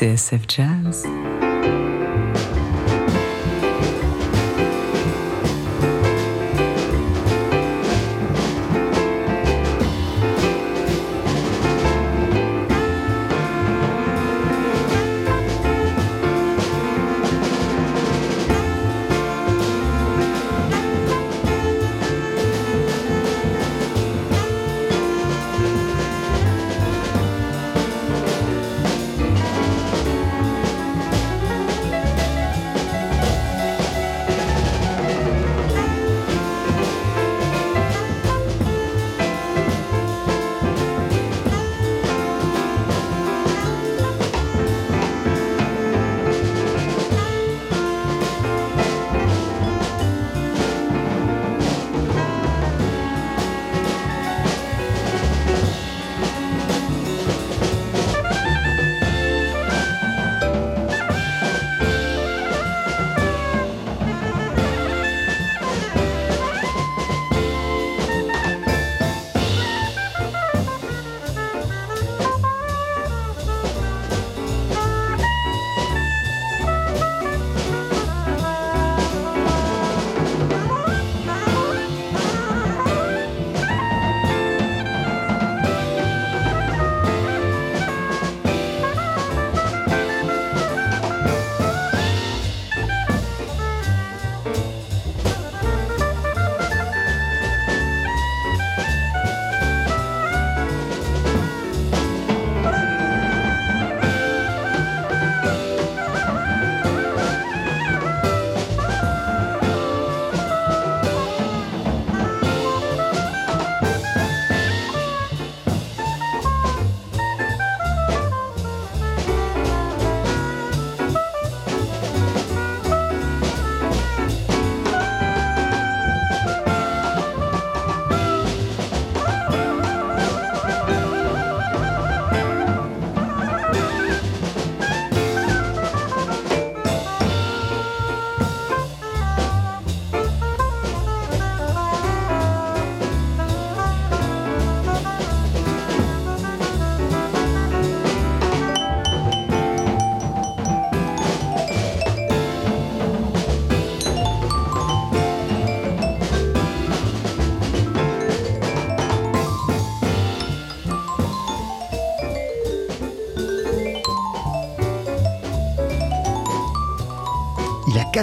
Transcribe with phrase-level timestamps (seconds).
[0.00, 1.49] TSF Jazz.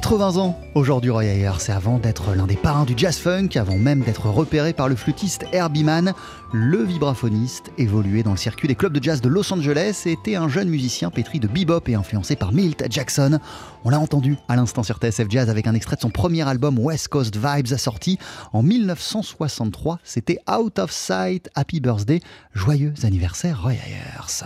[0.09, 3.75] 80 ans aujourd'hui Roy Ayers, c'est avant d'être l'un des parrains du jazz funk, avant
[3.75, 6.13] même d'être repéré par le flûtiste Herbie Mann,
[6.53, 10.47] le vibraphoniste évoluait dans le circuit des clubs de jazz de Los Angeles était un
[10.47, 13.37] jeune musicien pétri de bebop et influencé par Milt Jackson.
[13.83, 16.79] On l'a entendu à l'instant sur TSF Jazz avec un extrait de son premier album
[16.79, 18.17] West Coast Vibes sorti
[18.53, 22.21] en 1963, c'était Out of Sight Happy Birthday,
[22.53, 24.45] joyeux anniversaire Roy Ayers.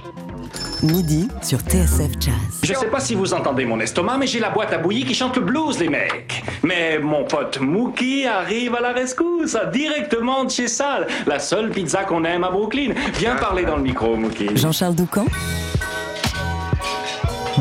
[0.83, 2.33] Midi sur TSF Jazz.
[2.63, 5.13] Je sais pas si vous entendez mon estomac, mais j'ai la boîte à bouillie qui
[5.13, 6.43] chante le blues, les mecs.
[6.63, 12.03] Mais mon pote Mookie arrive à la rescousse, directement de chez Sal, la seule pizza
[12.03, 12.93] qu'on aime à Brooklyn.
[13.19, 14.55] Viens parler dans le micro, Mookie.
[14.55, 15.25] Jean-Charles Doucan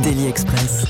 [0.03, 0.87] Daily Express.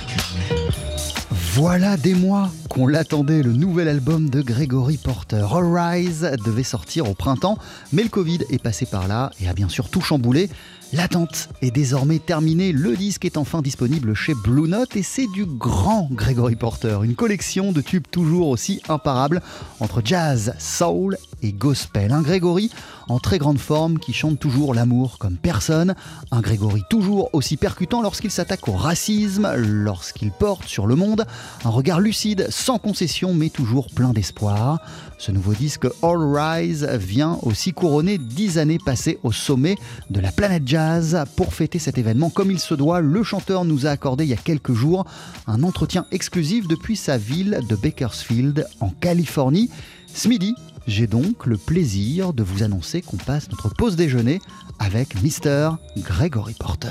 [1.54, 5.44] Voilà des mois qu'on l'attendait, le nouvel album de Gregory Porter.
[5.52, 7.58] All Rise devait sortir au printemps,
[7.92, 10.48] mais le Covid est passé par là et a bien sûr tout chamboulé.
[10.92, 15.46] L'attente est désormais terminée, le disque est enfin disponible chez Blue Note et c'est du
[15.46, 19.40] grand Gregory Porter, une collection de tubes toujours aussi imparables
[19.78, 22.12] entre jazz, soul et gospel.
[22.12, 22.70] Un Gregory
[23.08, 25.94] en très grande forme qui chante toujours l'amour comme personne,
[26.30, 31.26] un Gregory toujours aussi percutant lorsqu'il s'attaque au racisme, lorsqu'il porte sur le monde
[31.64, 34.78] un regard lucide, sans concession mais toujours plein d'espoir.
[35.18, 39.76] Ce nouveau disque All Rise vient aussi couronner dix années passées au sommet
[40.08, 43.86] de la planète jazz pour fêter cet événement comme il se doit, le chanteur nous
[43.86, 45.04] a accordé il y a quelques jours
[45.46, 49.70] un entretien exclusif depuis sa ville de Bakersfield en Californie.
[50.12, 50.54] Ce midi,
[50.90, 54.40] j'ai donc le plaisir de vous annoncer qu'on passe notre pause déjeuner
[54.80, 55.70] avec Mr.
[55.98, 56.88] Gregory Porter.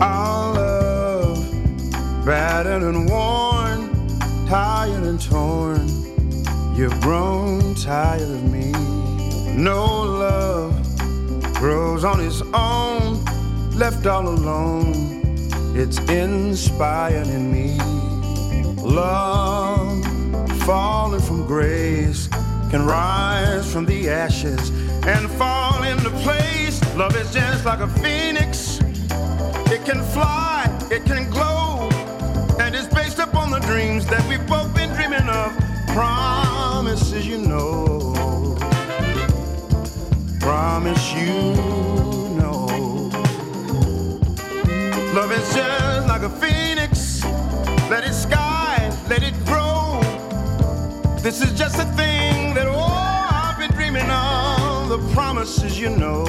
[0.00, 1.44] Our love,
[2.24, 3.90] battered and worn,
[4.48, 5.88] tired and torn.
[6.76, 8.70] You've grown tired of me.
[9.56, 10.72] No love
[11.54, 13.24] grows on its own,
[13.76, 15.15] left all alone.
[15.78, 17.76] It's inspired in me.
[18.82, 20.02] Love
[20.62, 22.28] falling from grace
[22.70, 24.70] can rise from the ashes
[25.06, 26.80] and fall into place.
[26.96, 28.80] Love is just like a phoenix.
[29.70, 31.90] It can fly, it can glow,
[32.58, 35.54] and it's based upon the dreams that we've both been dreaming of.
[35.88, 38.56] Promises, you know.
[40.40, 42.05] Promise you
[45.16, 47.24] Love is just like a phoenix.
[47.88, 49.98] Let it sky, let it grow.
[51.20, 54.90] This is just a thing that, oh, I've been dreaming of.
[54.90, 56.26] The promises, you know.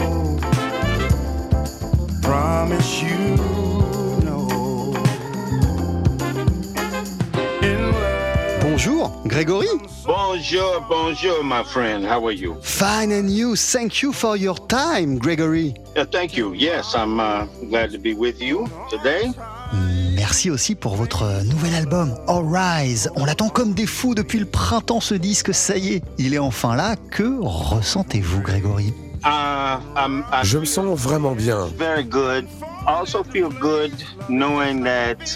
[2.22, 3.67] Promise you
[9.38, 9.68] Grégory.
[10.04, 12.04] Bonjour, bonjour, my friend.
[12.04, 12.56] How are you?
[12.64, 13.56] Fine and you?
[13.56, 15.76] Thank you for your time, Gregory.
[15.96, 16.56] Uh, thank you.
[16.56, 19.30] Yes, I'm uh, glad to be with you today.
[20.16, 23.12] Merci aussi pour votre nouvel album, All Rise.
[23.16, 26.40] On l'attend comme des fous depuis le printemps ce disque, ça y est, il est
[26.40, 26.96] enfin là.
[27.12, 28.92] Que ressentez-vous, Grégory?
[30.44, 31.68] Je me sens vraiment bien.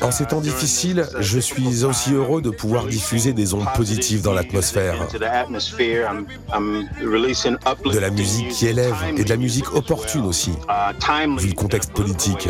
[0.02, 4.34] En ces temps difficiles, je suis aussi heureux de pouvoir diffuser des ondes positives dans
[4.34, 5.02] l'atmosphère.
[5.02, 6.08] Into the atmosphere.
[6.10, 10.52] I'm, I'm releasing De la musique qui élève et de la musique opportune aussi.
[10.70, 12.50] uh, vu le contexte politique.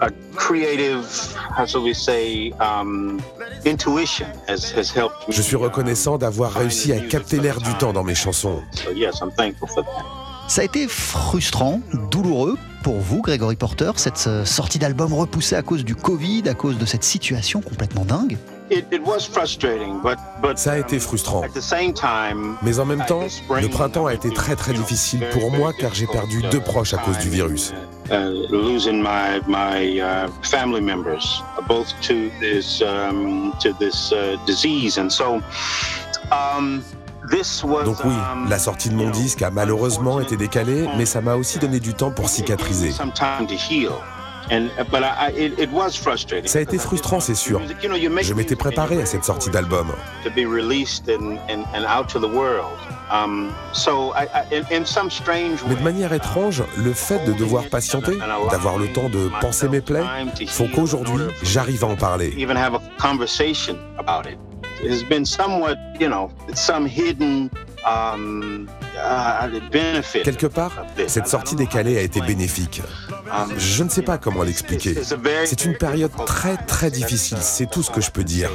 [0.00, 1.04] Uh, creative,
[1.34, 3.22] how shall we say, um,
[3.64, 5.34] intuition has, has helped me.
[5.34, 8.62] Je suis reconnaissant d'avoir réussi à capter l'air du temps dans mes chansons.
[8.72, 10.19] So yes, I'm thankful for that.
[10.50, 11.80] Ça a été frustrant,
[12.10, 16.54] douloureux pour vous, Grégory Porter, cette euh, sortie d'album repoussée à cause du Covid, à
[16.54, 18.36] cause de cette situation complètement dingue
[18.68, 21.44] It, it was frustrating, but but Ça a été frustrant.
[21.44, 22.56] at the same time.
[22.62, 23.26] Mais en même temps,
[23.60, 26.98] le printemps a été très très difficile pour moi car j'ai perdu deux proches à
[26.98, 27.72] cause du virus.
[37.30, 37.84] Uh, uh, uh, uh.
[37.84, 38.14] Donc oui,
[38.48, 41.94] la sortie de mon disque a malheureusement été décalée, mais ça m'a aussi donné du
[41.94, 42.92] temps pour cicatriser.
[45.98, 46.48] frustrating.
[46.48, 47.60] Ça a été frustrant, c'est sûr.
[48.22, 49.92] Je m'étais préparé à cette sortie d'album.
[53.12, 53.50] Um,
[55.68, 58.18] Mais de manière étrange, le fait de devoir patienter,
[58.50, 60.04] d'avoir le temps de penser mes plaies,
[60.46, 62.34] font qu'aujourd'hui, j'arrive à en parler.
[64.82, 67.50] There's been somewhat, you know, some hidden
[67.86, 68.68] um.
[70.24, 70.72] Quelque part,
[71.06, 72.82] cette sortie décalée a été bénéfique.
[73.32, 74.94] Um, Je ne sais pas comment l'expliquer.
[75.46, 78.50] C'est une période très très difficile, c'est tout ce que je peux dire.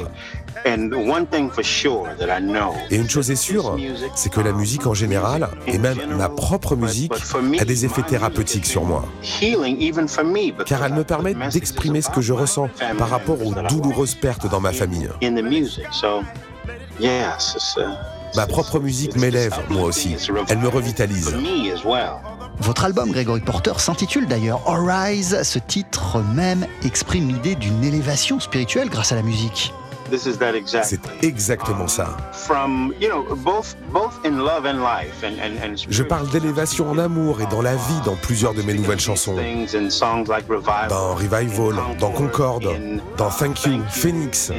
[0.64, 2.72] And one thing for sure that I know.
[2.90, 3.76] Et une chose est sûre,
[4.14, 7.12] c'est que la musique en général, et même ma propre musique,
[7.60, 9.04] a des effets thérapeutiques sur moi.
[9.22, 10.52] Healing even for me.
[10.52, 14.14] because Car elle me permet d'exprimer ce que je ressens family par rapport aux douloureuses
[14.14, 15.08] pertes dans ma famille.
[15.22, 15.86] in the music.
[15.92, 16.22] So,
[16.98, 17.94] yes, it's, uh,
[18.34, 20.16] Ma propre musique m'élève, moi aussi.
[20.48, 21.30] Elle me revitalise.
[21.30, 22.16] for me as well.
[22.58, 25.42] Votre album, Grégory Porter, s'intitule d'ailleurs All Rise.
[25.42, 29.72] Ce titre même exprime l'idée d'une élévation spirituelle grâce à la musique.
[30.10, 30.84] This is that exact.
[30.84, 32.16] C'est exactement ça.
[35.88, 39.36] Je parle d'élévation en amour et dans la vie dans plusieurs de mes nouvelles chansons.
[40.88, 42.68] Dans Revival, dans Concorde,
[43.16, 44.52] dans Thank You, Phoenix.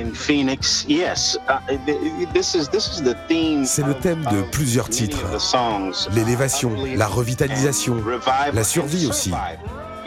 [3.66, 5.25] C'est le thème de plusieurs titres.
[6.13, 8.04] L'élévation, la revitalisation,
[8.54, 9.32] la survie aussi.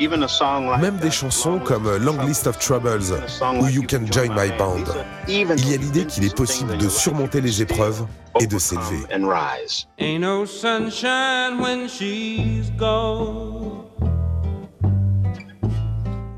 [0.01, 0.03] Survival.
[0.03, 3.15] Even a song like Même des chansons comme Long List of Troubles
[3.61, 4.85] ou You Can Join My Band.
[5.29, 8.07] Even Il y a l'idée qu'il est possible de surmonter les épreuves
[8.41, 9.05] et de s'élever.
[9.15, 9.87] and rise.
[9.99, 13.85] Ain't no sunshine when she's gone.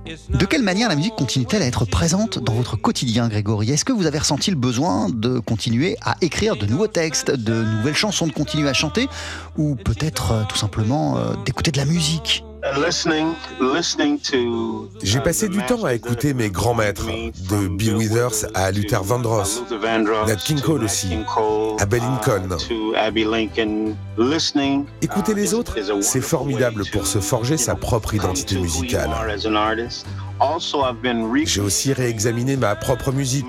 [0.07, 3.71] It's De quelle manière la musique continue-t-elle à être présente dans votre quotidien, Grégory?
[3.71, 7.62] Est-ce que vous avez ressenti le besoin de continuer à écrire de nouveaux textes, de
[7.64, 9.09] nouvelles chansons, de continuer à chanter
[9.57, 12.45] Ou peut-être euh, tout simplement euh, d'écouter de la musique?
[15.02, 19.02] J'ai uh, passé du temps à écouter mes grands maîtres, de Bill Withers à Luther
[19.02, 19.62] Vandross,
[20.26, 21.25] Nat King Cole aussi, uh,
[21.90, 22.57] Lincoln.
[23.25, 23.97] Lincoln.
[24.16, 29.11] Listening, Écouter uh, les autres, c'est formidable pour se forger sa propre identité musicale.
[31.45, 33.47] J'ai aussi réexaminé ma propre musique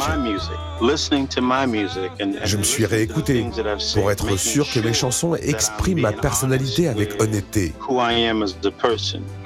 [0.82, 3.46] Je me suis réécouté
[3.94, 7.74] pour être sûr que mes chansons expriment ma personnalité avec honnêteté.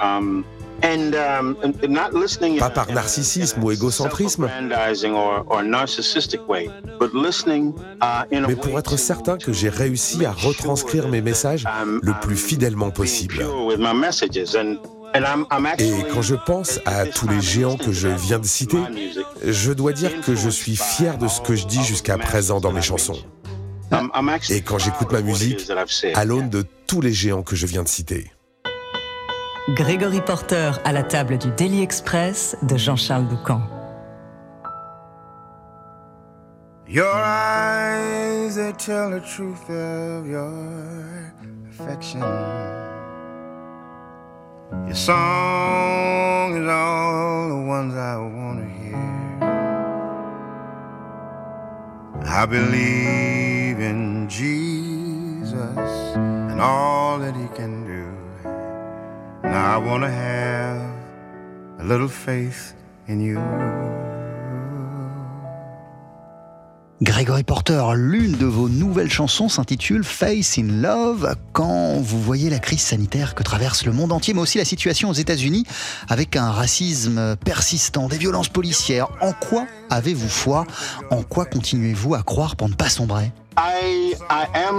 [0.00, 0.44] Um,
[0.82, 1.56] um,
[2.58, 4.48] Pas par narcissisme ou égocentrisme, uh,
[8.46, 11.64] mais pour être certain que j'ai réussi à retranscrire mes messages
[12.02, 13.44] le plus fidèlement possible.
[15.78, 18.78] Et quand je pense à tous les géants que je viens de citer,
[19.44, 22.72] je dois dire que je suis fier de ce que je dis jusqu'à présent dans
[22.72, 23.18] mes chansons.
[24.50, 25.70] Et quand j'écoute ma musique,
[26.14, 28.32] à l'aune de tous les géants que je viens de citer.
[29.70, 33.60] Grégory Porter à la table du Daily Express de Jean-Charles Doucan.
[36.88, 40.50] Your eyes, they tell the truth of your
[41.68, 42.22] affection.
[44.88, 48.96] Your song is all the ones I want to hear.
[52.24, 55.76] I believe in Jesus
[56.16, 58.06] and all that he can do.
[59.46, 60.80] Now I want to have
[61.80, 62.72] a little faith
[63.08, 63.36] in you.
[67.00, 71.36] Gregory Porter, l'une de vos nouvelles chansons s'intitule Face in Love.
[71.52, 75.08] Quand vous voyez la crise sanitaire que traverse le monde entier, mais aussi la situation
[75.08, 75.64] aux États-Unis,
[76.08, 80.66] avec un racisme persistant, des violences policières, en quoi avez-vous foi?
[81.12, 83.30] En quoi continuez-vous à croire pour ne pas sombrer?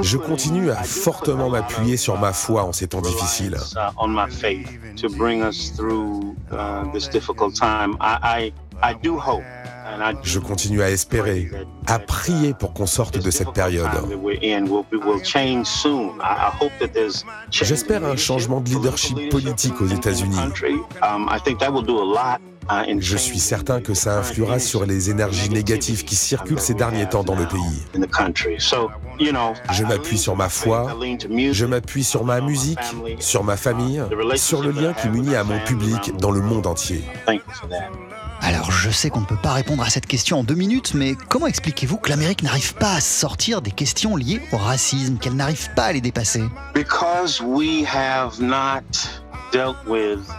[0.01, 3.57] Je continue à fortement m'appuyer sur ma foi en ces temps difficiles.
[10.23, 11.49] Je continue à espérer,
[11.87, 13.89] à prier pour qu'on sorte de cette période.
[17.51, 20.37] J'espère un changement de leadership politique aux États-Unis.
[22.99, 27.23] Je suis certain que ça influera sur les énergies négatives qui circulent ces derniers temps
[27.23, 27.83] dans le pays.
[29.71, 30.95] Je m'appuie sur ma foi,
[31.51, 32.79] je m'appuie sur ma musique,
[33.19, 34.03] sur ma famille,
[34.35, 37.03] sur le lien qui m'unit à mon public dans le monde entier.
[38.41, 41.15] Alors je sais qu'on ne peut pas répondre à cette question en deux minutes, mais
[41.27, 45.69] comment expliquez-vous que l'Amérique n'arrive pas à sortir des questions liées au racisme, qu'elle n'arrive
[45.75, 46.43] pas à les dépasser?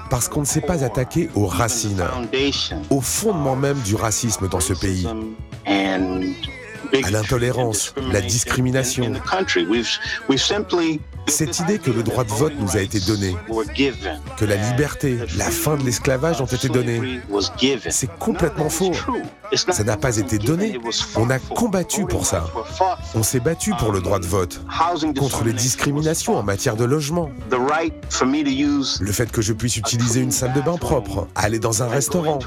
[0.09, 2.05] Parce qu'on ne s'est pas attaqué aux racines,
[2.91, 5.07] au fondement même du racisme dans ce pays,
[7.03, 9.13] à l'intolérance, la discrimination.
[11.29, 13.37] Cette idée que le droit de vote nous a été donné,
[14.37, 17.21] que la liberté, la fin de l'esclavage ont été données,
[17.89, 18.93] c'est complètement faux.
[19.53, 20.79] Ça n'a pas été donné.
[21.17, 22.45] On a combattu pour ça.
[23.15, 24.61] On s'est battu pour le droit de vote,
[25.17, 27.31] contre les discriminations en matière de logement.
[27.51, 32.39] Le fait que je puisse utiliser une salle de bain propre, aller dans un restaurant,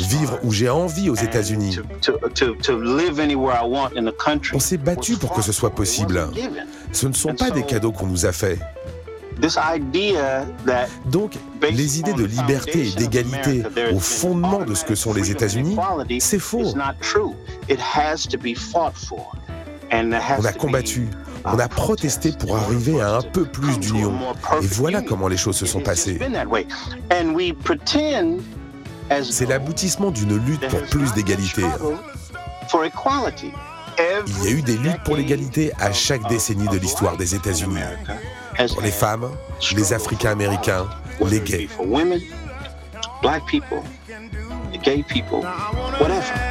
[0.00, 1.78] vivre où j'ai envie aux États-Unis.
[4.54, 6.28] On s'est battu pour que ce soit possible.
[6.92, 8.58] Ce ne sont pas des cadeaux qu'on nous a faits.
[11.06, 15.76] Donc, les idées de liberté et d'égalité au fondement de ce que sont les États-Unis,
[16.20, 16.74] c'est faux.
[19.92, 21.08] On a combattu,
[21.44, 24.12] on a protesté pour arriver à un peu plus d'union.
[24.62, 26.20] Et voilà comment les choses se sont passées.
[29.22, 31.64] C'est l'aboutissement d'une lutte pour plus d'égalité.
[34.26, 37.80] Il y a eu des luttes pour l'égalité à chaque décennie de l'histoire des États-Unis.
[38.68, 39.30] Pour les femmes,
[39.74, 40.88] les Africains-Américains,
[41.26, 41.68] les gays.
[46.02, 46.49] certains de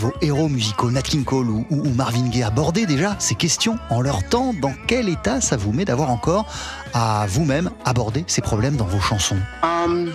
[0.00, 1.64] vos héros musicaux, Nat King Cole ou,
[1.94, 4.54] Marvin Gaye, abordaient déjà ces questions en leur temps.
[4.54, 6.46] Dans quel état ça vous met d'avoir encore
[6.94, 9.36] à vous-même aborder ces problèmes dans vos chansons?
[9.62, 10.10] Um,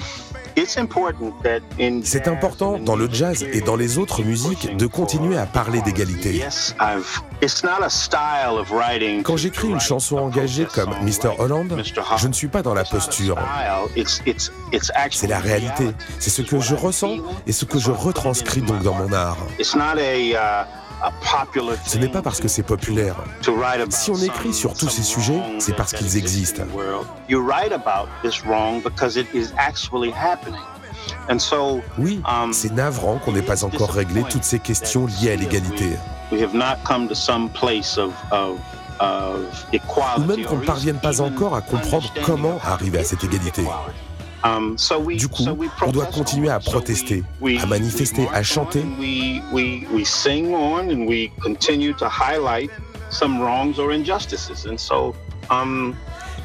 [2.03, 6.41] c'est important dans le jazz et dans les autres musiques de continuer à parler d'égalité.
[9.23, 11.31] Quand j'écris une chanson engagée comme Mr.
[11.39, 11.75] Holland,
[12.17, 13.37] je ne suis pas dans la posture.
[15.11, 15.87] C'est la réalité.
[16.19, 19.37] C'est ce que je ressens et ce que je retranscris donc dans mon art.
[21.85, 23.15] Ce n'est pas parce que c'est populaire.
[23.89, 26.63] Si on écrit sur tous ces sujets, c'est parce qu'ils existent.
[31.97, 32.21] Oui,
[32.51, 35.97] c'est navrant qu'on n'ait pas encore réglé toutes ces questions liées à l'égalité.
[40.17, 43.63] Ou même qu'on ne parvienne pas encore à comprendre comment arriver à cette égalité.
[44.45, 44.75] Um,
[45.15, 45.43] du coup,
[45.81, 47.23] on doit continuer à protester,
[47.59, 48.83] à manifester, à chanter.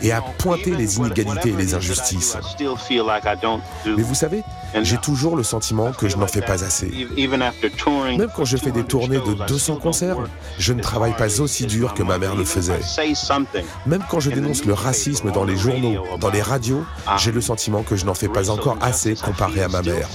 [0.03, 2.37] Et à pointer les inégalités et les injustices.
[3.87, 4.43] Mais vous savez,
[4.83, 6.91] j'ai toujours le sentiment que je n'en fais pas assez.
[7.17, 10.19] Même quand je fais des tournées de 200 concerts,
[10.59, 12.81] je ne travaille pas aussi dur que ma mère le faisait.
[13.87, 16.85] Même quand je dénonce le racisme dans les journaux, dans les radios,
[17.19, 20.09] j'ai le sentiment que je n'en fais pas encore assez comparé à ma mère.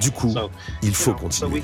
[0.00, 0.34] Du coup,
[0.82, 1.62] il faut continuer.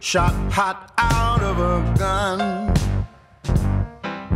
[0.00, 2.74] Shot hot out of a gun.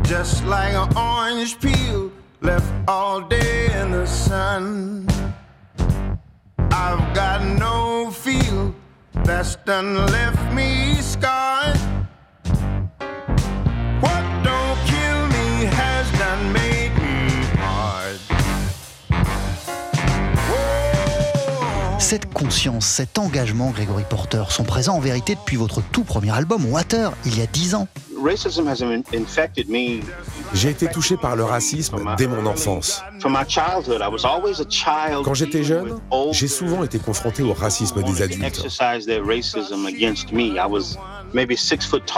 [0.02, 5.06] Just like an orange peel left all day in the sun.
[6.70, 8.74] I've got no feel
[9.24, 11.37] that's done left me scarred.
[22.08, 26.64] Cette conscience, cet engagement, Grégory Porter, sont présents en vérité depuis votre tout premier album,
[26.64, 27.86] Water, il y a dix ans.
[30.54, 33.02] J'ai été touché par le racisme dès mon enfance.
[35.22, 36.00] Quand j'étais jeune,
[36.32, 38.66] j'ai souvent été confronté au racisme des adultes.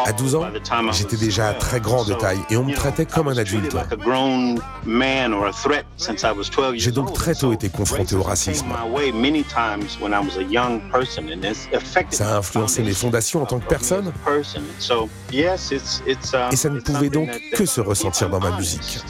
[0.05, 0.47] À 12 ans,
[0.93, 3.77] j'étais déjà très grand de taille et on me traitait comme un adulte.
[6.75, 8.67] J'ai donc très tôt été confronté au racisme.
[12.11, 14.13] Ça a influencé mes fondations en tant que personne.
[16.51, 19.01] Et ça ne pouvait donc que se ressentir dans ma musique.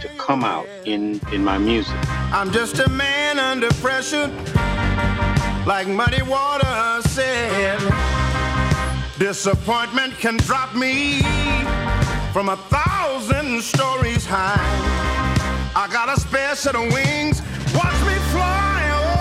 [0.00, 1.94] to come out in in my music.
[2.32, 4.28] I'm just a man under pressure,
[5.66, 8.07] like muddy water said.
[9.18, 11.22] Disappointment can drop me
[12.32, 14.54] from a thousand stories high.
[15.74, 17.42] I got a spare set of wings.
[17.74, 18.90] Watch me fly.
[18.94, 19.18] Oh.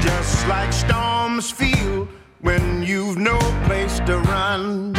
[0.00, 2.06] Just like storms feel
[2.42, 4.94] when you've no place to run.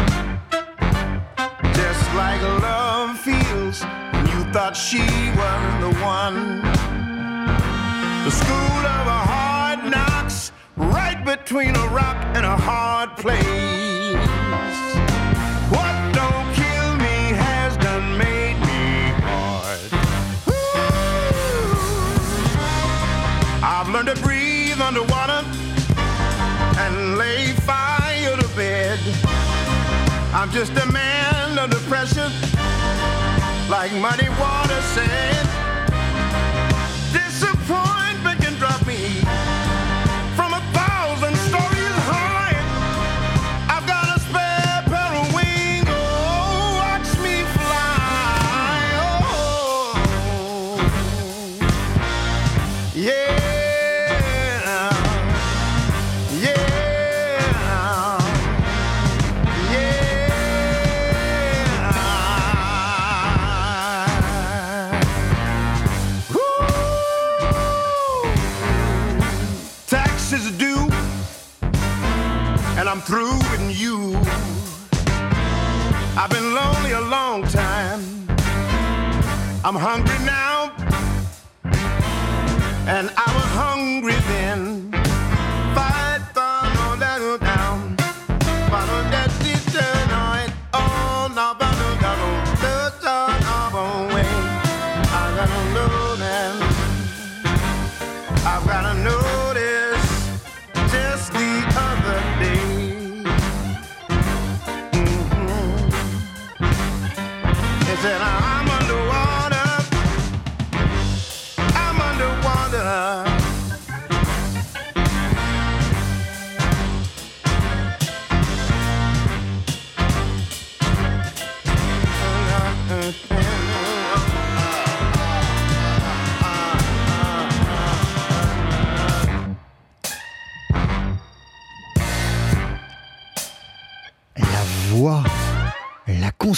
[1.74, 6.85] Just like love feels when you thought she was the one.
[8.26, 14.18] The school of a hard knocks, right between a rock and a hard place.
[15.70, 19.80] What don't kill me has done made me hard.
[23.62, 25.46] I've learned to breathe underwater
[26.80, 28.98] and lay fire to bed.
[30.34, 32.32] I'm just a man under pressure,
[33.70, 35.55] like muddy water said.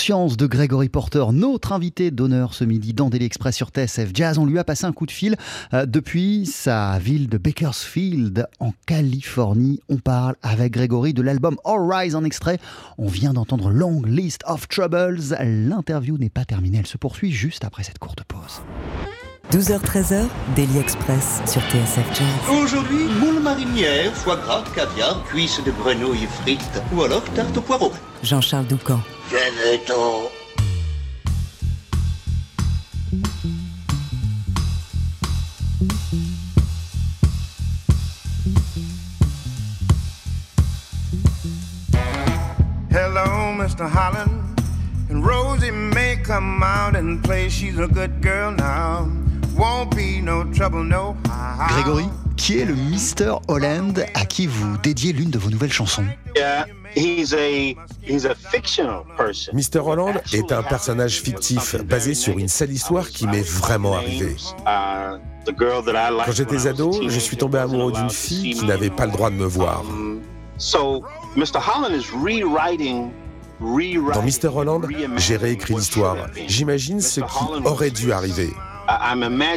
[0.08, 4.38] De Gregory Porter, notre invité d'honneur ce midi dans Daily Express sur TSF Jazz.
[4.38, 5.36] On lui a passé un coup de fil
[5.74, 9.82] euh, depuis sa ville de Bakersfield en Californie.
[9.90, 12.58] On parle avec Gregory de l'album All Rise en extrait.
[12.98, 15.20] On vient d'entendre Long List of Troubles.
[15.44, 18.62] L'interview n'est pas terminée, elle se poursuit juste après cette courte pause.
[19.52, 22.50] 12h-13h, Daily Express sur TSF Jazz.
[22.62, 27.94] Aujourd'hui, moule marinière, foie gras, caviar, cuisses de grenouille frites ou alors tarte au poireau.
[28.24, 29.00] Jean-Charles Doucan.
[29.30, 30.30] Venez-t'en.
[42.92, 43.88] Hello, Mr.
[43.90, 44.44] Holland.
[45.10, 47.48] And Rosie may come out and play.
[47.48, 49.08] She's a good girl now.
[49.58, 51.16] Won't be no trouble, no.
[51.70, 53.40] Grégory, qui est le Mr.
[53.48, 56.66] Holland à qui vous dédiez l'une de vos nouvelles chansons Yeah,
[56.96, 59.54] he's a he's a fictional person.
[59.56, 59.80] Mr.
[59.80, 64.36] Holland est un personnage fictif basé sur une seule histoire qui m'est vraiment arrivée.
[64.68, 68.54] Uh, the girl that I liked Quand j'étais ado, je suis tombé amoureux d'une fille
[68.54, 68.68] qui me.
[68.68, 69.82] n'avait pas le droit de me voir.
[69.82, 70.22] Um,
[70.60, 71.04] so,
[71.36, 71.58] Mr.
[71.60, 73.10] Holland is rewriting.
[73.60, 74.56] rewriting Dans Mr.
[74.56, 76.28] Holland, j'ai réécrit l'histoire.
[76.48, 78.52] J'imagine ce qui aurait dû arriver.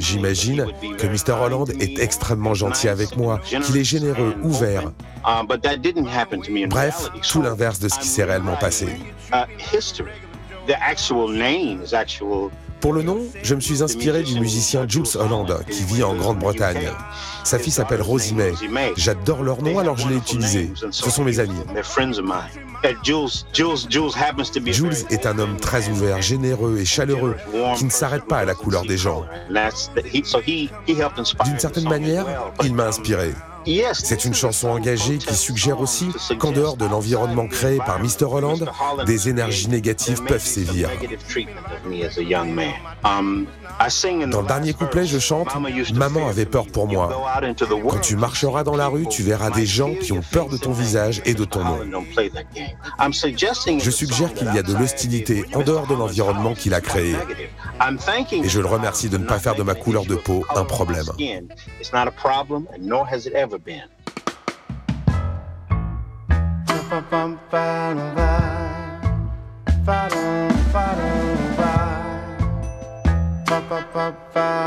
[0.01, 0.67] J'imagine
[0.99, 1.33] que Mr.
[1.33, 4.91] Holland est me, extrêmement gentil avec moi, qu'il est généreux, ouvert.
[6.69, 8.89] Bref, tout l'inverse de ce qui s'est réellement passé.
[12.81, 16.91] Pour le nom, je me suis inspiré du musicien Jules Holland, qui vit en Grande-Bretagne.
[17.45, 18.53] Sa fille s'appelle Rosie May.
[18.97, 20.73] J'adore leur nom, alors je l'ai utilisé.
[20.91, 21.61] Ce sont mes amis.
[24.73, 27.37] Jules, est un homme très ouvert, généreux et chaleureux,
[27.77, 29.27] qui ne s'arrête pas à la couleur des gens.
[31.45, 32.27] D'une certaine manière,
[32.65, 33.35] il m'a inspiré.
[33.67, 38.25] Yes, C'est une chanson engagée qui suggère aussi qu'en dehors de l'environnement créé par Mr.
[38.25, 38.71] Holland,
[39.07, 40.89] des énergies négatives peuvent sévir.
[44.31, 45.49] Dans le dernier couplet, je chante
[45.95, 47.41] Maman avait peur pour moi.
[47.89, 50.73] Quand tu marcheras dans la rue, tu verras des gens qui ont peur de ton
[50.73, 51.79] visage et de ton nom.
[53.01, 57.17] Je suggère qu'il y a de l'hostilité en dehors de l'environnement qu'il a créé.
[58.33, 61.07] Et je le remercie de ne pas faire de ma couleur de peau un problème.
[63.67, 63.83] It's
[66.91, 68.25] not a problem, and nor
[69.91, 70.71] has it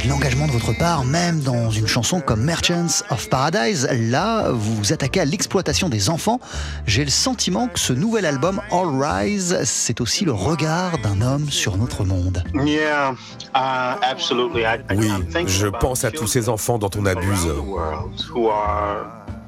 [0.04, 3.88] De l'engagement de votre part, même dans une chanson comme Merchants of Paradise.
[3.92, 6.40] Là, vous vous attaquez à l'exploitation des enfants.
[6.88, 11.50] J'ai le sentiment que ce nouvel album, All Rise, c'est aussi le regard d'un homme
[11.50, 12.44] sur notre monde.
[12.56, 13.12] Yeah,
[13.56, 14.62] uh, absolutely.
[14.64, 15.12] I, I- Oui,
[15.48, 17.48] je pense à tous ces enfants dont on abuse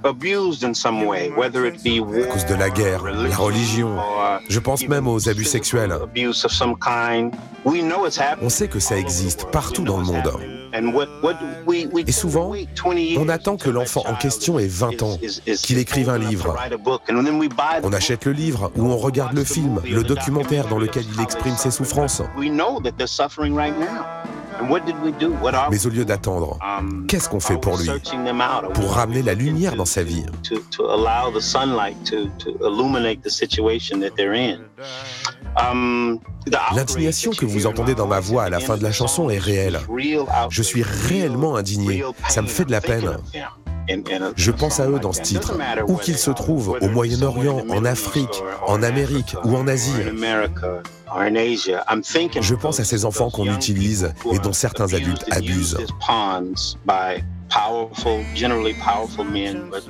[0.03, 2.45] around the world who are abused in some way, whether it be war, à cause
[2.45, 3.97] de la guerre, la religion.
[3.97, 5.91] or Je pense même aux abus sexuels.
[6.01, 7.31] abuse of some kind.
[7.65, 8.45] We know it's happening.
[8.45, 10.31] On sait que ça existe partout dans le monde.
[10.73, 15.19] Et souvent, wait 20 years on attend que l'enfant en question ait 20 ans,
[15.61, 16.55] qu'il écrive un livre.
[17.83, 21.55] On achète le livre ou on regarde le film, le documentaire dans lequel il exprime
[21.55, 22.21] ses souffrances.
[25.71, 27.89] Mais au lieu d'attendre, um, qu'est-ce qu'on fait pour lui?
[28.73, 30.25] pour ramener la lumière dans sa vie
[35.59, 36.19] Um,
[36.75, 39.79] L'indignation que vous entendez dans ma voix à la fin de la chanson est réelle.
[40.49, 42.03] Je suis réellement indigné.
[42.29, 43.17] Ça me fait de la peine.
[44.35, 48.43] Je pense à eux dans ce titre, où qu'ils se trouvent, au Moyen-Orient, en Afrique,
[48.67, 49.91] en Amérique ou en Asie.
[52.41, 55.77] Je pense à ces enfants qu'on utilise et dont certains adultes abusent.
[57.53, 59.83] powerful, generally powerful men, but,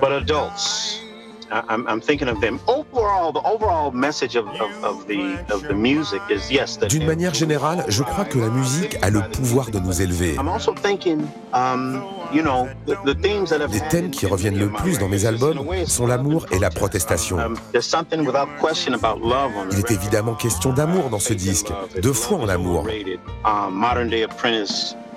[0.00, 1.09] but adults.
[1.50, 2.60] I- I'm, I'm thinking of them.
[2.66, 6.78] Overall, the overall message of, of, of the of the music is yes.
[6.78, 10.34] that D'une manière générale, je crois que la musique a le pouvoir de nous élever.
[10.38, 14.58] I'm also thinking, um, you know, the, the themes that have Les thèmes qui reviennent
[14.58, 17.38] le plus dans mes albums sont l'amour et la protestation.
[17.38, 21.18] Um, there's something without question about love on the Il est évidemment question d'amour dans
[21.18, 22.84] ce disque, de foi en l'amour.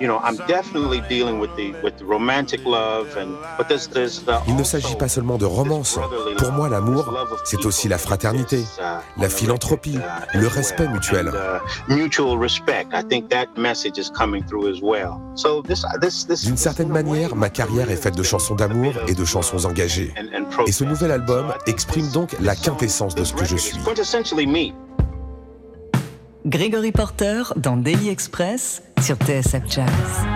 [0.00, 4.22] You know, I'm definitely dealing with the with the romantic love and but there's there's
[4.24, 5.98] the Il ne s'agit pas seulement de romance.
[6.38, 7.12] Pour moi, l'amour,
[7.44, 8.64] c'est aussi la fraternité,
[9.16, 9.98] la philanthropie,
[10.34, 11.28] le respect mutuel.
[11.28, 12.86] uh, mutual respect.
[12.92, 15.20] I think that message is coming through as well.
[15.36, 19.14] So this this this D'une certaine manière, ma carrière est faite de chansons d'amour et
[19.14, 20.12] de chansons engagées.
[20.66, 23.78] Et ce nouvel album exprime donc la quintessence de ce que je suis.
[26.46, 30.26] Gregory Porter dans Daily Express sur TSF Jazz.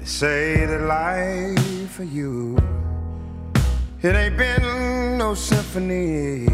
[0.00, 2.56] They say that life for you,
[4.02, 6.48] it ain't been no symphony.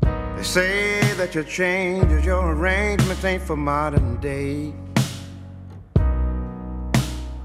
[0.00, 4.72] They say that your changes, your arrangements ain't for modern day.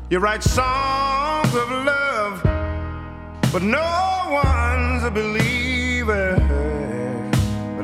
[0.10, 2.42] You write songs of love,
[3.52, 6.41] but no one's a believer.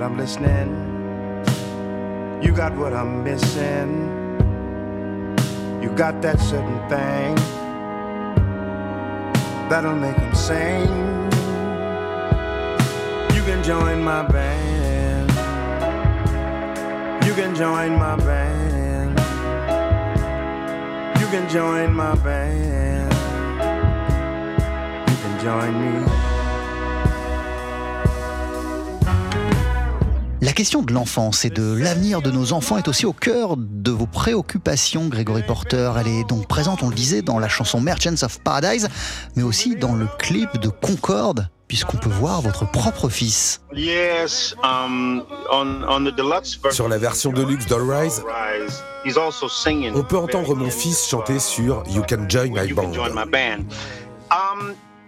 [0.08, 0.70] I'm listening.
[2.42, 4.08] You got what I'm missing.
[5.84, 7.36] You got that certain thing
[9.68, 10.88] that'll make them sing.
[13.36, 15.30] You can join my band.
[17.26, 19.20] You can join my band.
[21.20, 23.12] You can join my band.
[25.10, 26.27] You can join me.
[30.58, 34.08] Question de l'enfance et de l'avenir de nos enfants est aussi au cœur de vos
[34.08, 35.92] préoccupations, Grégory Porter.
[36.00, 38.90] Elle est donc présente, on le disait, dans la chanson Merchants of Paradise,
[39.36, 43.62] mais aussi dans le clip de Concorde, puisqu'on peut voir votre propre fils.
[43.72, 48.82] Yes, um, on, on the deluxe version, Sur la version de luxe d'All Rise, Rise,
[49.06, 53.66] he's also singing on peut entendre mon fils chanter sur You Can Join My Band.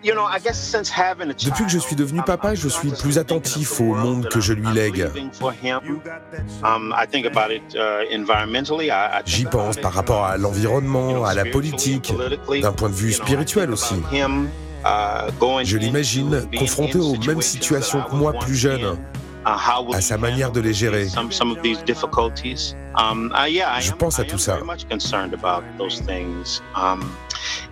[0.03, 4.67] Depuis que je suis devenu papa, je suis plus attentif au monde que je lui
[4.73, 5.09] lègue.
[9.25, 12.13] J'y pense par rapport à l'environnement, à la politique,
[12.61, 13.95] d'un point de vue spirituel aussi.
[15.63, 18.97] Je l'imagine confronté aux mêmes situations que moi plus jeune,
[19.93, 21.07] à sa manière de les gérer.
[21.07, 22.75] some some of these difficulties.
[22.95, 23.47] Um, uh,
[23.79, 24.55] Je pense à tout ça.
[24.55, 26.61] very much concerned about those things.
[26.75, 27.01] Um,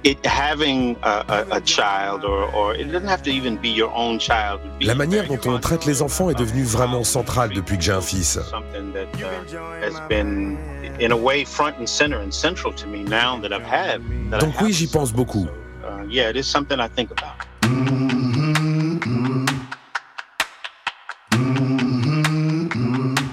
[0.03, 3.91] it having a, a, a child, or, or it doesn't have to even be your
[3.93, 4.61] own child.
[4.63, 7.83] would be La manière dont on traite les enfants est devenue vraiment centrale depuis que
[7.83, 8.39] j'ai un fils.
[8.49, 10.57] something that uh, has been,
[10.99, 11.11] in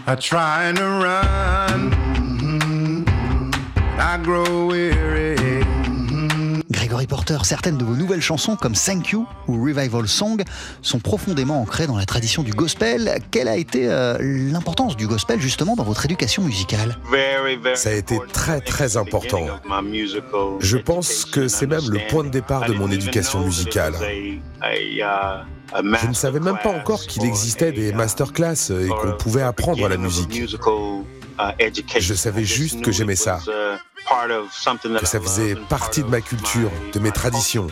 [0.07, 0.17] I think about.
[0.17, 1.93] I try to run,
[3.99, 5.65] I grow weary.
[6.71, 10.43] Grégory Porter, certaines de vos nouvelles chansons comme Thank You ou Revival Song
[10.83, 13.19] sont profondément ancrées dans la tradition du gospel.
[13.31, 16.97] Quelle a été euh, l'importance du gospel justement dans votre éducation musicale?
[17.75, 19.47] Ça a été très très important.
[20.61, 23.95] Je pense que c'est même le point de départ de mon éducation musicale.
[25.77, 29.97] Je ne savais même pas encore qu'il existait des masterclass et qu'on pouvait apprendre la
[29.97, 30.43] musique.
[31.99, 33.41] Je savais juste que j'aimais ça,
[35.01, 37.67] que ça faisait partie de ma culture, de mes traditions.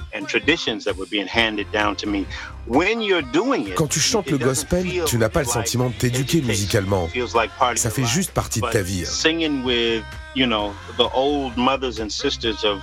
[3.74, 7.08] Quand tu chantes le gospel, tu n'as pas le sentiment de t'éduquer musicalement.
[7.76, 9.04] Ça fait juste partie de ta vie.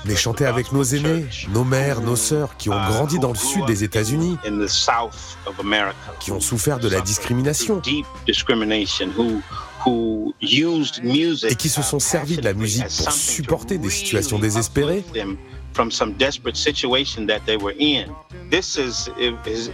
[0.05, 3.65] Mais chanter avec nos aînés, nos mères, nos sœurs qui ont grandi dans le sud
[3.65, 4.38] des États-Unis,
[6.19, 7.81] qui ont souffert de la discrimination
[10.41, 15.04] et qui se sont servis de la musique pour supporter des situations désespérées,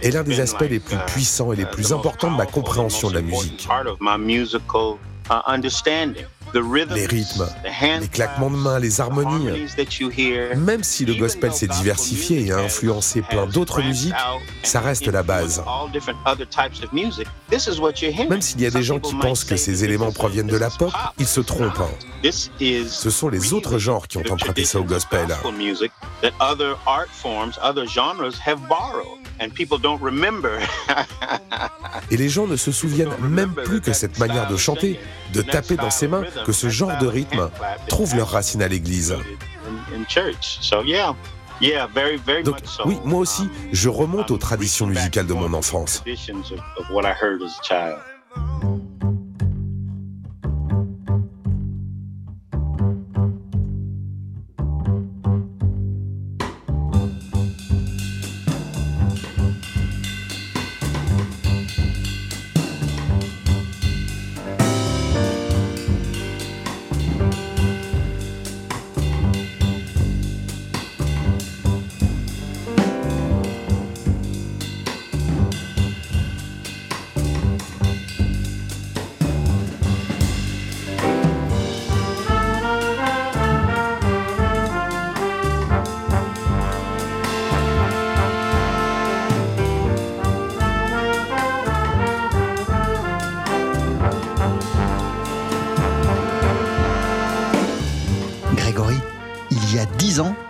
[0.02, 3.14] est l'un des aspects les plus puissants et les plus importants de ma compréhension de
[3.14, 3.66] la musique.
[6.54, 7.46] Les rythmes,
[8.00, 9.48] les claquements de mains, les harmonies.
[10.56, 14.14] Même si le gospel s'est diversifié et a influencé plein d'autres musiques,
[14.62, 15.62] ça reste la base.
[18.30, 20.92] Même s'il y a des gens qui pensent que ces éléments proviennent de la pop,
[21.18, 21.82] ils se trompent.
[22.22, 25.26] Ce sont les autres genres qui ont emprunté ça au gospel.
[32.10, 34.98] Et les gens ne se souviennent même plus que cette manière de chanter,
[35.32, 37.50] de taper dans ses mains, que ce genre de rythme
[37.88, 39.16] trouve leur racine à l'église.
[42.44, 46.02] Donc oui, moi aussi, je remonte aux traditions musicales de mon enfance.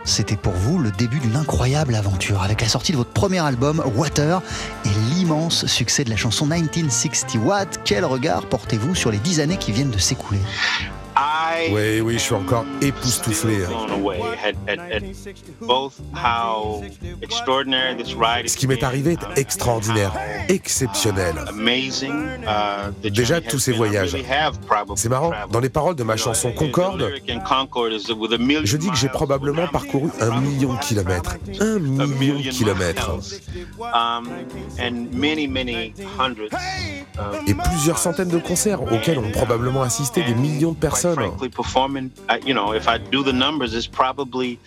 [0.04, 3.82] C'était pour vous le début d'une incroyable aventure avec la sortie de votre premier album,
[3.96, 4.40] Water,
[4.84, 7.80] et l'immense succès de la chanson 1960 Watt.
[7.84, 10.40] Quel regard portez-vous sur les dix années qui viennent de s'écouler?
[11.70, 13.58] Oui, oui, je suis encore époustouflé.
[18.46, 20.12] Ce qui m'est arrivé est extraordinaire,
[20.48, 21.34] exceptionnel.
[21.56, 24.16] Uh, Déjà, tous ces voyages.
[24.96, 30.10] C'est marrant, dans les paroles de ma chanson Concorde, je dis que j'ai probablement parcouru
[30.20, 31.36] un million de kilomètres.
[31.60, 33.10] Un million de kilomètres.
[33.80, 34.28] Um,
[37.46, 42.10] Et plusieurs centaines de concerts auxquels ont probablement assisté des millions de personnes frankly, performing,
[42.28, 44.58] uh, you know, if I do the numbers, it's probably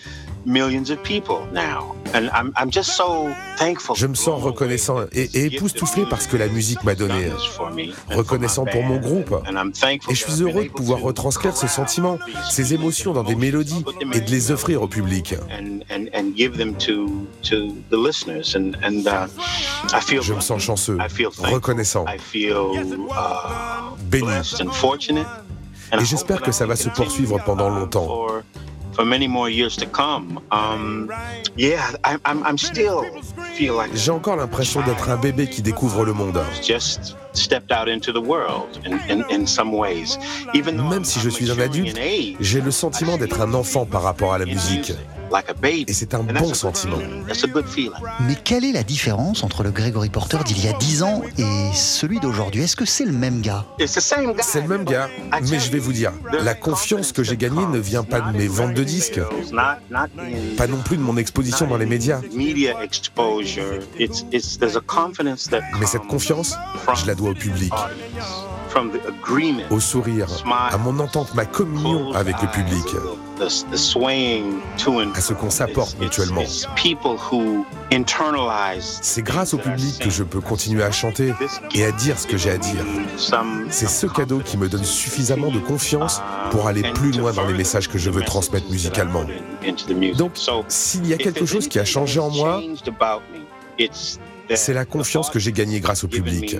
[0.45, 1.95] millions of people now.
[2.13, 3.95] And I'm, I'm just so thankful.
[3.95, 7.31] Je me sens reconnaissant et, et époustouflé parce que la musique m'a donné.
[8.09, 9.35] Reconnaissant pour mon groupe.
[10.09, 12.17] Et je suis heureux de pouvoir retranscrire ce sentiment,
[12.49, 15.35] ces émotions dans des mélodies et de les offrir au public.
[20.21, 20.97] Je me sens chanceux,
[21.43, 22.05] reconnaissant,
[24.09, 24.29] béni.
[25.93, 28.27] Et j'espère que ça va se poursuivre pendant longtemps.
[33.93, 36.41] J'ai encore l'impression d'être un bébé qui découvre le monde.
[40.89, 41.99] Même si je suis un adulte,
[42.39, 44.93] j'ai le sentiment d'être un enfant par rapport à la musique.
[45.87, 46.97] Et c'est un bon sentiment.
[48.21, 51.69] Mais quelle est la différence entre le Gregory Porter d'il y a 10 ans et
[51.73, 52.63] celui d'aujourd'hui?
[52.63, 53.65] Est-ce que c'est le même gars?
[53.87, 55.09] C'est le même gars,
[55.49, 56.11] mais je vais vous dire,
[56.43, 59.21] la confiance que j'ai gagnée ne vient pas de mes ventes de disques,
[60.57, 62.21] pas non plus de mon exposition dans les médias.
[65.79, 66.55] Mais cette confiance,
[66.95, 67.73] je la dois au public
[69.69, 70.27] au sourire,
[70.71, 72.85] à mon entente, ma communion avec le public,
[73.41, 76.43] à ce qu'on s'apporte mutuellement.
[78.79, 81.33] C'est grâce au public que je peux continuer à chanter
[81.73, 82.83] et à dire ce que j'ai à dire.
[83.69, 87.53] C'est ce cadeau qui me donne suffisamment de confiance pour aller plus loin dans les
[87.53, 89.23] messages que je veux transmettre musicalement.
[90.15, 90.31] Donc,
[90.67, 92.61] s'il y a quelque chose qui a changé en moi,
[94.55, 96.57] c'est la confiance que j'ai gagnée grâce au public.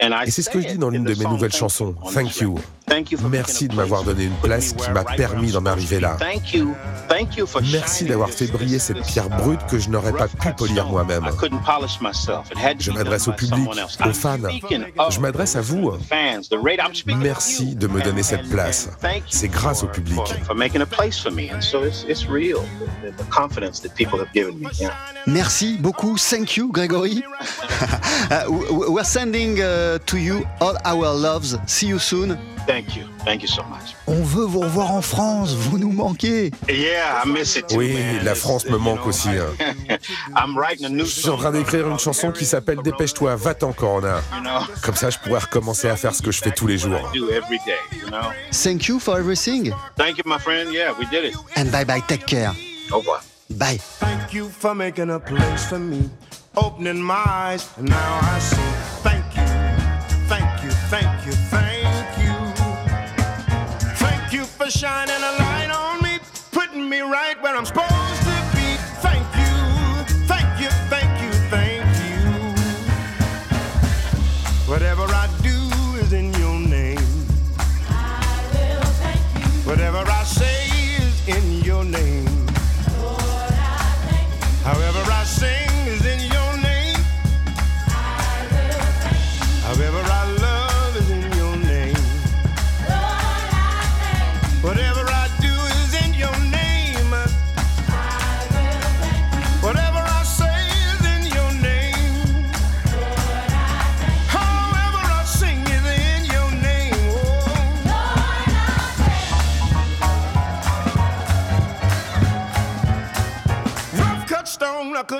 [0.00, 2.58] Et c'est ce que je dis dans l'une de mes nouvelles chansons, Thank You.
[3.30, 6.16] Merci de m'avoir donné une place qui m'a permis d'en arriver là.
[7.72, 11.30] Merci d'avoir fait briller cette pierre brute que je n'aurais pas pu polir moi-même.
[12.78, 13.68] Je m'adresse au public,
[14.04, 14.38] aux fans.
[15.10, 15.92] Je m'adresse à vous.
[17.06, 18.90] Merci de me donner cette place.
[19.28, 20.20] C'est grâce au public.
[25.26, 26.16] Merci beaucoup.
[26.18, 27.22] Thank you, Gregory.
[28.30, 31.58] uh, we're sending uh, to you all our loves.
[31.66, 32.38] See you soon.
[32.66, 33.04] Thank you.
[33.24, 33.94] Thank you so much.
[34.06, 36.50] On veut vous revoir en France, vous nous manquez.
[36.68, 38.24] Yeah, I miss it too, oui, man.
[38.24, 39.28] la France me manque aussi.
[39.28, 39.54] Hein.
[40.36, 43.72] I'm writing a new je suis en train d'écrire une chanson qui s'appelle Dépêche-toi, va-t'en
[43.72, 44.20] Corona.
[44.82, 47.12] Comme ça, je pourrais recommencer à faire ce que je fais tous les jours.
[48.50, 49.72] Thank you for everything.
[49.96, 50.72] Thank you, my friend.
[50.72, 51.36] Yeah, we did it.
[51.56, 52.52] And bye bye, take care.
[52.90, 53.22] Au revoir.
[53.50, 53.78] Bye.
[54.00, 56.08] Thank you for making a place for me,
[56.56, 58.56] opening my eyes, and now I see.
[59.02, 59.46] Thank you,
[60.28, 61.83] thank you, thank you, thank you.
[64.84, 65.13] You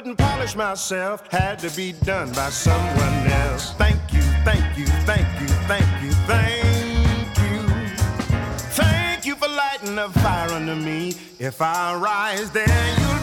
[0.05, 1.27] couldn't polish myself.
[1.33, 3.73] Had to be done by someone else.
[3.73, 7.63] Thank you, thank you, thank you, thank you, thank you.
[8.77, 11.15] Thank you for lighting a fire under me.
[11.39, 13.14] If I rise, there you'll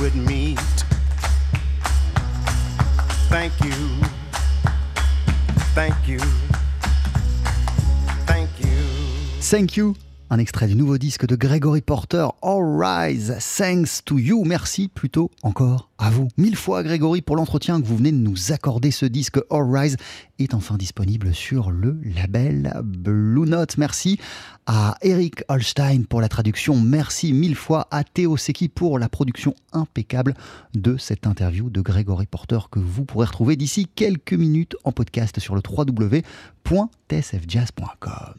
[0.00, 0.58] would meet.
[3.28, 3.72] Thank you,
[5.74, 6.18] thank you,
[8.26, 8.76] thank you.
[9.40, 10.05] Thank you.
[10.28, 14.42] Un extrait du nouveau disque de Gregory Porter, All Rise, Thanks to You.
[14.44, 16.26] Merci plutôt encore à vous.
[16.36, 18.90] Mille fois Grégory pour l'entretien que vous venez de nous accorder.
[18.90, 19.96] Ce disque All Rise
[20.40, 23.78] est enfin disponible sur le label Blue Note.
[23.78, 24.18] Merci
[24.66, 26.80] à Eric Holstein pour la traduction.
[26.80, 30.34] Merci mille fois à Théo Seki pour la production impeccable
[30.74, 35.38] de cette interview de Gregory Porter que vous pourrez retrouver d'ici quelques minutes en podcast
[35.38, 38.36] sur le www.tsfjazz.com.